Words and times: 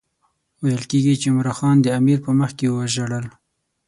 ویل 0.63 0.83
کېږي 0.91 1.13
چې 1.21 1.27
عمرا 1.31 1.53
خان 1.57 1.77
د 1.81 1.87
امیر 1.99 2.19
په 2.25 2.31
مخکې 2.39 2.65
وژړل. 2.69 3.25